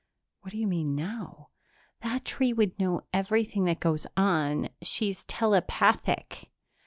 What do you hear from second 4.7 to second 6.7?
She's telepathic."